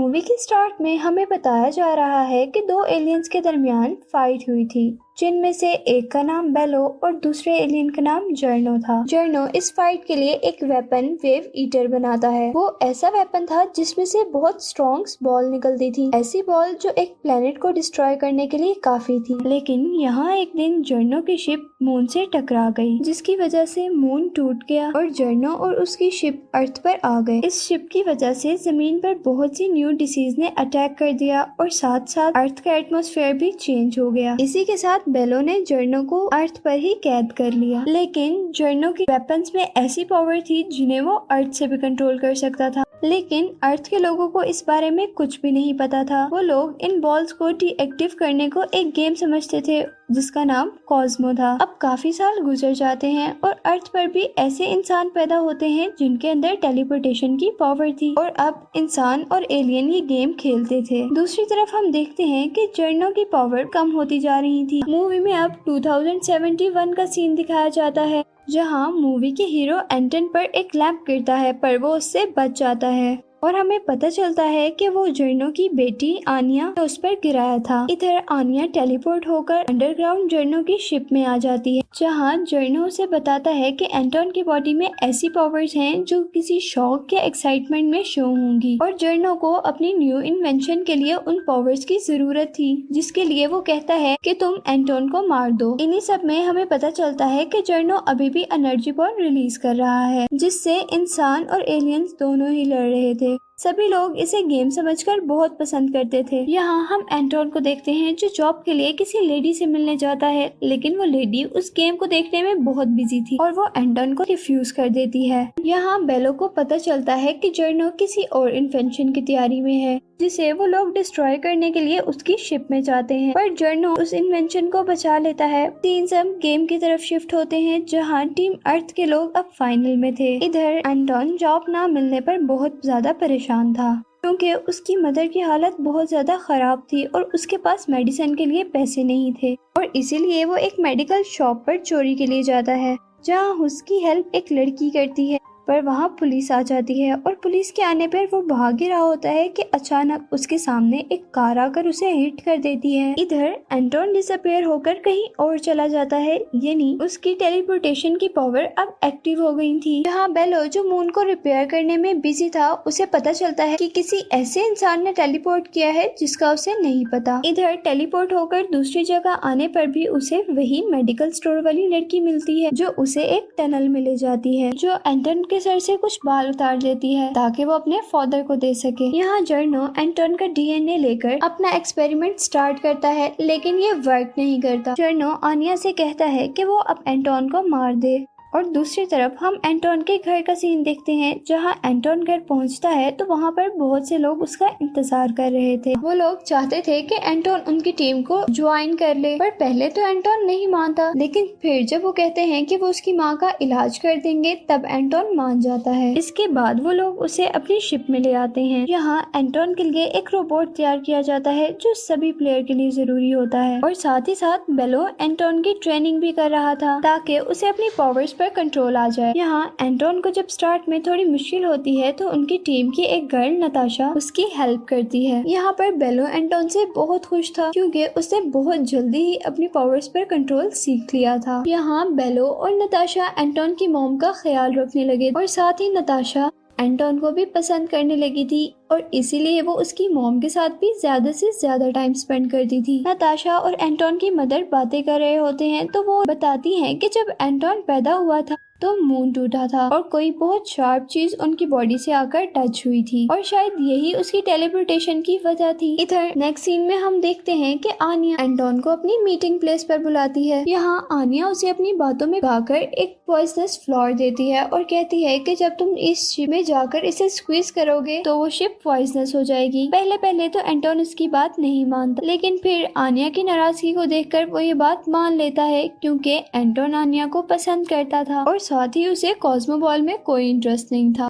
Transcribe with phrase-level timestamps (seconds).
[0.00, 4.44] Movie के start में हमें बताया जा रहा है कि दो एलियंस के दरमियान फाइट
[4.48, 9.04] हुई थी। जिनमें से एक का नाम बेलो और दूसरे एलियन का नाम जर्नो था।
[9.08, 13.64] जर्नो इस फाइट के लिए एक वेपन वेव ईटर बनाता है। वो ऐसा वेपन था
[13.76, 18.46] जिसमें से बहुत स्ट्रॉन्ग बॉल निकलती थी। ऐसी बॉल जो एक प्लेनेट को डिस्ट्रॉय करने
[18.46, 22.98] के लिए काफ़ी थी। लेकिन यहाँ एक दिन जर्नो की शिप मून से टकरा गई,
[22.98, 27.40] जिसकी वजह से मून टूट गया और जर्नो और उसकी शिप अर्थ पर आ गए।
[27.44, 31.42] इस शिप की वजह से ज़मीन पर बहुत सी न्यू डिसीज ने अटैक कर दिया
[31.60, 35.60] और साथ साथ अर्थ का एटमोसफेयर भी चेंज हो गया। इसी के साथ बेलो ने
[35.64, 40.40] जर्नो को अर्थ पर ही कैद कर लिया। लेकिन जर्नो की वेपन्स में ऐसी पावर
[40.40, 44.42] थी जिन्हें वो अर्थ से भी कंट्रोल कर सकता था। लेकिन अर्थ के लोगों को
[44.42, 48.48] इस बारे में कुछ भी नहीं पता था। वो लोग इन बॉल्स को डीएक्टिव करने
[48.48, 53.40] को एक गेम समझते थे, जिसका नाम कॉस्मो था। अब काफ़ी साल गुजर जाते हैं
[53.44, 58.14] और अर्थ पर भी ऐसे इंसान पैदा होते हैं जिनके अंदर टेलीपोर्टेशन की पावर थी।
[58.18, 62.66] और अब इंसान और एलियन ये गेम खेलते थे। दूसरी तरफ़ हम देखते हैं कि
[62.76, 67.68] जर्नो की पावर कम होती जा रही थी। मूवी में अब 2071 का सीन दिखाया
[67.68, 72.24] जाता है। जहाँ मूवी के हीरो एंटन पर एक लैंप गिरता है, पर वो उससे
[72.38, 76.82] बच जाता है। और हमें पता चलता है कि वो जर्नो की बेटी आनिया ने
[76.82, 81.76] उस पर गिराया था। इधर आनिया टेलीपोर्ट होकर अंडरग्राउंड जर्नो की शिप में आ जाती
[81.76, 86.22] है, जहाँ जर्नो उसे बताता है कि एंटोन की बॉडी में ऐसी पावर्स हैं जो
[86.24, 91.14] किसी शौक या एक्साइटमेंट में शो होंगी। और जर्नो को अपनी न्यू इन्वेंशन के लिए
[91.14, 95.50] उन पावर्स की ज़रूरत थी, जिसके लिए वो कहता है कि तुम एंटोन को मार
[95.52, 99.58] दो। इन्हीं सब में हमें पता चलता है कि जर्नो अभी भी एनर्जी बॉल रिलीज़
[99.58, 104.40] कर रहा है, जिससे इंसान और एलियंस दोनों ही लड़ रहे थे। で、सभी लोग इसे
[104.42, 108.74] गेम समझकर बहुत पसंद करते थे। यहाँ हम एंटोन को देखते हैं जो जॉब के
[108.74, 112.64] लिए किसी लेडी से मिलने जाता है, लेकिन वो लेडी उस गेम को देखने में
[112.64, 116.78] बहुत बिज़ी थी और वो एंटोन को रिफ्यूज कर देती है। यहाँ बेलो को पता
[116.78, 121.36] चलता है कि जर्नो किसी और इन्वेंशन की तैयारी में है, जिसे वो लोग डिस्ट्रॉय
[121.38, 125.44] करने के लिए उसकी शिप में जाते हैं। पर जर्नो उस इन्वेंशन को बचा लेता
[125.46, 129.50] है। तीन सब गेम की तरफ़ शिफ्ट होते हैं, जहाँ टीम अर्थ के लोग अब
[129.58, 134.96] फाइनल में थे। इधर एंटोन जॉब ना मिलने पर बहुत ज़्यादा परेशान था, क्योंकि उसकी
[134.96, 139.32] मदर की हालत बहुत ज़्यादा खराब थी और उसके पास मेडिसिन के लिए पैसे नहीं
[139.32, 143.98] थे। और इसीलिए वो एक मेडिकल शॉप पर चोरी के लिए जाता है, जहाँ उसकी
[143.98, 145.38] हेल्प एक लड़की करती है।
[145.70, 149.00] पर वहाँ पुलिस आ जाती है और पुलिस के आने पर वो भाग ही रहा
[149.00, 153.56] होता है कि अचानक उसके सामने एक कार आकर उसे हिट कर देती है। इधर
[153.72, 159.42] एंटोन डिसअपेयर होकर कहीं और चला जाता है, यानी उसकी टेलीपोर्टेशन की पावर अब एक्टिव
[159.42, 163.32] हो गई थी। जहाँ बेलो जो मून को रिपेयर करने में बिज़ी था, उसे पता
[163.32, 167.76] चलता है कि किसी ऐसे इंसान ने टेलीपोर्ट किया है जिसका उसे नहीं पता। इधर
[167.84, 172.70] टेलीपोर्ट होकर दूसरी जगह आने पर भी उसे वही मेडिकल स्टोर वाली लड़की मिलती है,
[172.72, 176.48] जो उसे एक टनल में ले जाती है, जो एंटन के सर से कुछ बाल
[176.50, 180.96] उतार लेती है ताकि वो अपने फादर को दे सके। यहाँ जर्नो एंटोन का डीएनए
[180.98, 186.24] लेकर अपना एक्सपेरिमेंट स्टार्ट करता है, लेकिन ये वर्क नहीं करता। जर्नो आनिया से कहता
[186.26, 188.18] है कि वो अब एंटोन को मार दे।
[188.52, 192.88] और दूसरी तरफ़ हम एंटोन के घर का सीन देखते हैं, जहाँ एंटोन घर पहुँचता
[192.90, 196.80] है तो वहाँ पर बहुत से लोग उसका इंतज़ार कर रहे थे। वो लोग चाहते
[196.88, 201.10] थे कि एंटोन उनकी टीम को ज्वाइन कर ले, पर पहले तो एंटोन नहीं मानता।
[201.16, 204.84] लेकिन फिर जब वो कहते हैं कि वो उसकी माँ का इलाज कर देंगे, तब
[204.86, 208.84] एंटोन मान जाता है। इसके बाद वो लोग उसे अपनी शिप में ले आते हैं।
[208.88, 212.90] यहाँ एंटोन के लिए एक रोबोट तैयार किया जाता है, जो सभी प्लेयर के लिए
[212.90, 216.98] ज़रूरी होता है। और साथ ही साथ बेलो एंटोन की ट्रेनिंग भी कर रहा था,
[217.00, 221.24] ताकि उसे अपनी पावर्स पर कंट्रोल आ जाए। यहाँ एंटोन को जब स्टार्ट में थोड़ी
[221.26, 225.72] मुश्किल होती है तो उनकी टीम की एक गर्ल नताशा उसकी हेल्प करती है। यहाँ
[225.72, 230.24] पर बेलो एंटोन से बहुत खुश था, क्योंकि उसने बहुत जल्दी ही अपनी पावर्स पर
[230.26, 235.30] कंट्रोल सीख लिया था। यहाँ बेलो और नताशा एंटोन की मोम का ख्याल रखने लगे
[235.30, 240.08] और साथ ही नताशा एंटोन को भी पसंद करने लगी थी। और इसीलिए वो उसकी
[240.08, 244.30] मोम के साथ भी ज़्यादा से ज़्यादा टाइम स्पेंड करती थी। नताशा और एंटोन की
[244.32, 248.40] मदर बातें कर रहे होते हैं तो वो बताती हैं कि जब एंटोन पैदा हुआ
[248.40, 252.82] था तो मून टूटा था और कोई बहुत शार्प चीज़ उनकी बॉडी से आकर टच
[252.86, 257.20] हुई थी। और शायद यही उसकी टेलीपोर्टेशन की वजह थी। इधर नेक्स्ट सीन में हम
[257.20, 261.68] देखते हैं कि आनिया एंटोन को अपनी मीटिंग प्लेस पर बुलाती है। यहाँ आनिया उसे
[261.68, 265.96] अपनी बातों में गाकर एक पॉइजनस फ्लोर देती है और कहती है कि जब तुम
[265.98, 270.48] इस शिप में जाकर इसे स्क्वीज करोगे तो वो शिप पॉइजनस हो जाएगी। पहले पहले
[270.48, 274.74] तो एंटोन उसकी बात नहीं मानता, लेकिन फिर आनिया की नाराज़गी को देखकर वो ये
[274.76, 279.34] बात मान लेता है क्योंकि एंटोन आनिया को पसंद करता था और साथ ही उसे
[279.40, 281.29] कॉस्मोबॉल में कोई इंटरेस्ट नहीं था।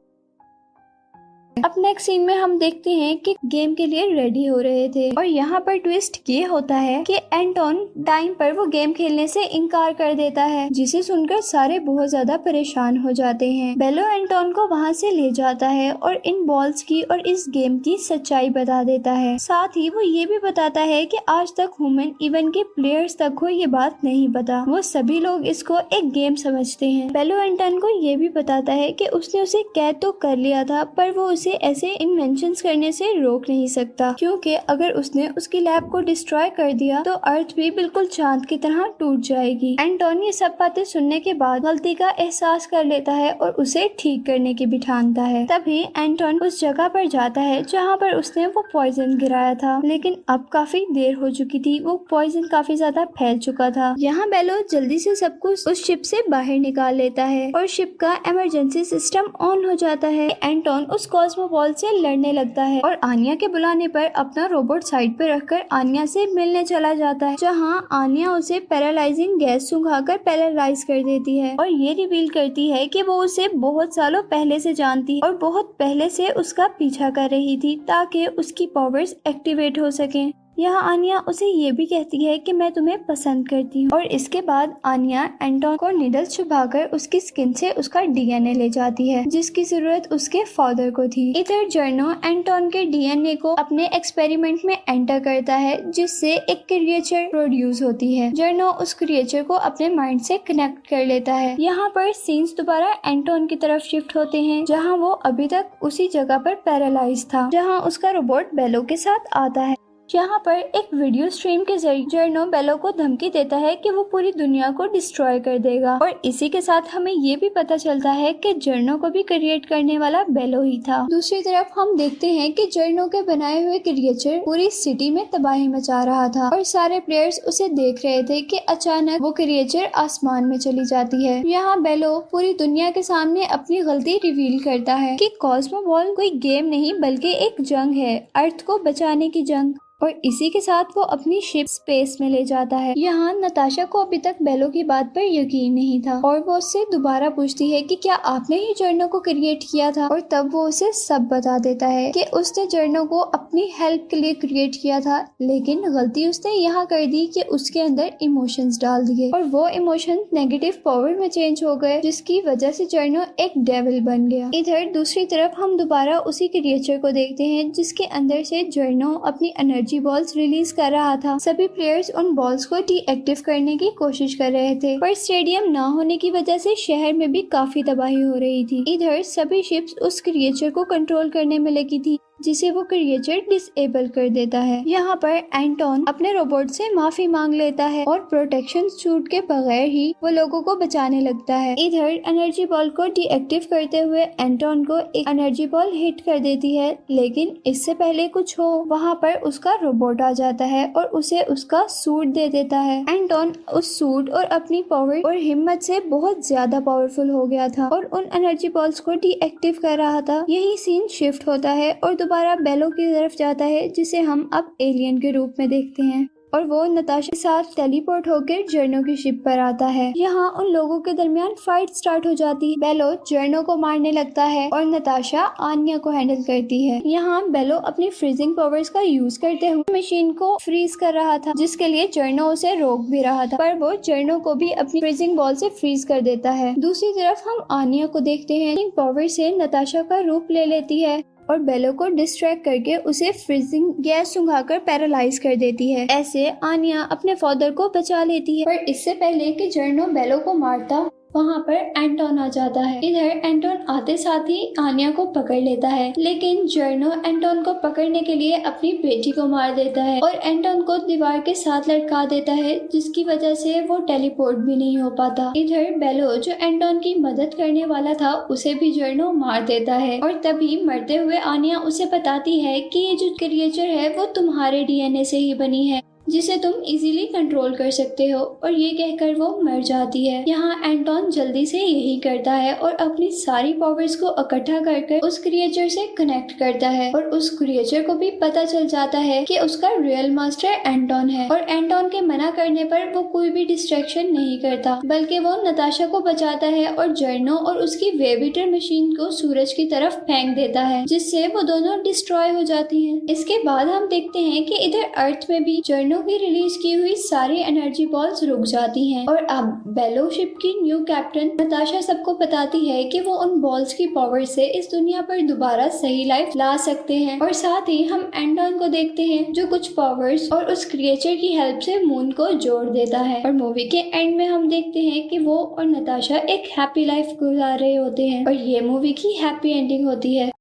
[1.61, 5.11] अब नेक्स्ट सीन में हम देखते हैं कि गेम के लिए रेडी हो रहे थे।
[5.11, 9.45] और यहाँ पर ट्विस्ट ये होता है कि एंटोन टाइम पर वो गेम खेलने से
[9.45, 14.53] इनकार कर देता है, जिसे सुनकर सारे बहुत ज़्यादा परेशान हो जाते हैं। बेलो एंटोन
[14.53, 18.51] को वहाँ से ले जाता है और इन बॉल्स की और इस गेम की सच्चाई
[18.51, 22.51] बता देता है। साथ ही वो ये भी बताता है कि आज तक ह्यूमन इवन
[22.51, 26.87] के प्लेयर्स तक को ये बात नहीं पता। वो सभी लोग इसको एक गेम समझते
[26.87, 30.65] हैं। बेलो एंटोन को ये भी बताता है कि उसने उसे कैद तो कर लिया
[30.65, 35.61] था, पर वो उसे ऐसे इन्वेंशन करने से रोक नहीं सकता। क्योंकि अगर उसने उसकी
[35.61, 40.23] लैब को डिस्ट्रॉय कर दिया तो अर्थ भी बिल्कुल चाँद की तरह टूट जाएगी। एंटोन
[40.23, 44.25] ये सब बातें सुनने के बाद गलती का एहसास कर लेता है और उसे ठीक
[44.27, 48.47] करने की भी ठानता है। तभी एंटोन उस जगह पर जाता है जहाँ पर उसने
[48.47, 53.05] वो पॉइजन गिराया था। लेकिन अब काफ़ी देर हो चुकी थी, वो पॉइजन काफ़ी ज़्यादा
[53.13, 57.25] फैल चुका था। यहाँ बेलो जल्दी से सब कुछ उस शिप से बाहर निकाल लेता
[57.25, 61.07] है और शिप का इमरजेंसी सिस्टम ऑन हो जाता है। एंटोन उस
[61.41, 65.63] कॉस्मोबॉल से लड़ने लगता है और आनिया के बुलाने पर अपना रोबोट साइड पर रखकर
[65.73, 71.03] आनिया से मिलने चला जाता है, जहाँ आनिया उसे पैरालाइजिंग गैस सुखा कर पैरालाइज कर
[71.05, 75.21] देती है और ये रिवील करती है की वो उसे बहुत सालों पहले से जानती
[75.21, 80.29] और बहुत पहले से उसका पीछा कर रही थी ताकि उसकी पावर्स एक्टिवेट हो सके।
[80.61, 84.41] यहाँ आनिया उसे ये भी कहती है कि मैं तुम्हें पसंद करती हूँ। और इसके
[84.43, 89.65] बाद आनिया एंटोन को निडल छुपाकर उसकी स्किन से उसका डीएनए ले जाती है, जिसकी
[89.65, 95.19] ज़रूरत उसके फादर को थी। इधर जर्नो एंटोन के डीएनए को अपने एक्सपेरिमेंट में एंटर
[95.21, 100.39] करता है, जिससे एक क्रिएचर प्रोड्यूस होती है। जर्नो उस क्रिएचर को अपने माइंड से
[100.47, 104.97] कनेक्ट कर लेता है। यहाँ पर सीन्स दोबारा एंटोन की तरफ़ शिफ्ट होते हैं, जहाँ
[104.97, 109.61] वो अभी तक उसी जगह पर पैरालाइज था, जहाँ उसका रोबोट बेलो के साथ आता
[109.63, 109.77] है।
[110.11, 114.03] यहाँ पर एक वीडियो स्ट्रीम के ज़रिए जर्नो बेलो को धमकी देता है कि वो
[114.03, 118.11] पूरी दुनिया को डिस्ट्रॉय कर देगा। और इसी के साथ हमें ये भी पता चलता
[118.11, 122.27] है कि जर्नो को भी क्रिएट करने वाला बेलो ही था। दूसरी तरफ़ हम देखते
[122.27, 126.63] हैं कि जर्नो के बनाए हुए क्रिएचर पूरी सिटी में तबाही मचा रहा था। और
[126.63, 131.43] सारे प्लेयर्स उसे देख रहे थे कि अचानक वो क्रिएचर आसमान में चली जाती है।
[131.47, 136.31] यहाँ बेलो पूरी दुनिया के सामने अपनी गलती रिवील करता है कि कॉस्मो बॉल कोई
[136.39, 140.97] गेम नहीं, बल्कि एक जंग है अर्थ को बचाने की जंग। और इसी के साथ
[140.97, 144.83] वो अपनी शिप स्पेस में ले जाता है। यहाँ नताशा को अभी तक बेलो की
[144.85, 148.75] बात पर यकीन नहीं था और वो उससे दोबारा पूछती है कि क्या आपने ही
[148.79, 150.07] जर्नो को क्रिएट किया था?
[150.07, 154.17] और तब वो उसे सब बता देता है कि उसने जर्नो को अपनी हेल्प के
[154.17, 159.07] लिए क्रिएट किया था, लेकिन गलती उसने यहाँ कर दी कि उसके अंदर इमोशंस डाल
[159.07, 163.53] दिए। और वो इमोशन नेगेटिव पावर में चेंज हो गए, जिसकी वजह से जर्नो एक
[163.61, 168.43] डेविल बन गया। इधर दूसरी तरफ़ हम दोबारा उसी क्रिएचर को देखते हैं, जिसके अंदर
[168.45, 172.79] से जर्नो अपनी एनर्जी एनर्जी बॉल्स रिलीज़ कर रहा था। सभी प्लेयर्स उन बॉल्स को
[172.79, 177.13] डीएक्टिव करने की कोशिश कर रहे थे। पर स्टेडियम न होने की वजह से शहर
[177.13, 181.59] में भी काफ़ी तबाही हो रही थी। इधर सभी शिप्स उस क्रिएचर को कंट्रोल करने
[181.59, 186.71] में लगी थी। जिसे वो क्रिएचर डिसेबल कर देता है। यहाँ पर एंटोन अपने रोबोट
[186.71, 191.21] से माफ़ी मांग लेता है और प्रोटेक्शन सूट के बगैर ही वो लोगों को बचाने
[191.21, 196.21] लगता है। इधर एनर्जी बॉल को डीएक्टिव करते हुए एंटोन को एक एनर्जी बॉल हिट
[196.21, 200.87] कर देती है, लेकिन इससे पहले कुछ हो, वहाँ पर उसका रोबोट आ जाता है
[200.93, 205.83] और उसे उसका सूट दे देता है। एंटोन उस सूट और अपनी पावर और हिम्मत
[205.83, 210.21] से बहुत ज़्यादा पावरफुल हो गया था और उन एनर्जी बॉल्स को डीएक्टिव कर रहा
[210.23, 214.49] था। यही सीन शिफ्ट होता है और दोबारा बेलो की तरफ़ जाता है, जिसे हम
[214.53, 219.03] अब एलियन के रूप में देखते हैं। और वो नताशा के साथ टेलीपोर्ट होकर जर्नो
[219.03, 222.77] की शिप पर आता है। यहाँ उन लोगों के दरमियान फाइट स्टार्ट हो जाती है।
[222.79, 227.77] बेलो जर्नो को मारने लगता है और नताशा आन्या को हैंडल करती है। यहाँ बेलो
[227.85, 232.07] अपनी फ्रीजिंग पावर्स का यूज़ करते हुए मशीन को फ्रीज कर रहा था, जिसके लिए
[232.07, 235.69] जर्नो उसे रोक भी रहा था। पर वो जर्नो को भी अपनी फ्रीजिंग बॉल से
[235.71, 240.19] फ्रीज कर देता है। दूसरी तरफ़ हम आनिया को देखते हैं पावर से नताशा का
[240.21, 245.57] रूप ले लेती है। और बेलो को डिस्ट्रैक्ट करके उसे फ्रीजिंग गैस सुंघाकर पैरालाइज कर
[245.57, 250.07] देती है। ऐसे आनिया अपने फादर को बचा लेती है। पर इससे पहले कि जर्नो
[250.07, 250.97] बेलो को मारता
[251.35, 255.89] वहाँ पर एंटोन आ जाता है। इधर एंटोन आते साथ ही आनिया को पकड़ लेता
[255.89, 260.35] है, लेकिन जर्नो एंटोन को पकड़ने के लिए अपनी बेटी को मार देता है और
[260.35, 264.99] एंटोन को दीवार के साथ लटका देता है, जिसकी वजह से वो टेलीपोर्ट भी नहीं
[264.99, 269.63] हो पाता। इधर बेलो, जो एंटोन की मदद करने वाला था, उसे भी जर्नो मार
[269.63, 274.09] देता है। और तभी मरते हुए आनिया उसे बताती है कि ये जो क्रिएचर है,
[274.09, 278.73] वो तुम्हारे डीएनए से ही बनी है। जिसे तुम इजीली कंट्रोल कर सकते हो। और
[278.73, 283.31] ये कहकर वो मर जाती है। यहाँ एंटोन जल्दी से यही करता है और अपनी
[283.31, 288.15] सारी पावर्स को इकट्ठा कर उस क्रिएचर से कनेक्ट करता है। और उस क्रिएचर को
[288.15, 292.51] भी पता चल जाता है कि उसका रियल मास्टर एंटोन है। और एंटोन के मना
[292.51, 297.13] करने पर वो कोई भी डिस्ट्रेक्शन नहीं करता, बल्कि वो नताशा को बचाता है और
[297.13, 301.99] जर्नो और उसकी वेबिटर मशीन को सूरज की तरफ़ फेंक देता है, जिससे वो दोनों
[302.03, 306.20] डिस्ट्रॉय हो जाती हैं। इसके बाद हम देखते हैं कि इधर अर्थ में भी जर्नो
[306.23, 310.99] की रिलीज़ की हुई सारी एनर्जी बॉल्स रुक जाती हैं। और अब बेलोशिप की न्यू
[311.01, 315.41] कैप्टन नताशा सबको बताती है कि वो उन बॉल्स की पावर से इस दुनिया पर
[315.41, 319.67] दोबारा सही लाइफ ला सकते हैं। और साथ ही हम एंडॉन को देखते हैं, जो
[319.67, 323.85] कुछ पावर्स और उस क्रिएचर की हेल्प से मून को जोड़ देता है। और मूवी
[323.85, 327.95] के एंड में हम देखते हैं कि वो और नताशा एक हैप्पी लाइफ गुजार रहे
[327.95, 330.51] होते हैं। और ये मूवी की हैप्पी एंडिंग होती है।